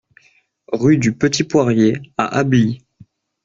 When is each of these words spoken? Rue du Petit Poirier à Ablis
Rue 0.73 0.97
du 0.97 1.15
Petit 1.15 1.43
Poirier 1.43 1.93
à 2.17 2.25
Ablis 2.39 2.83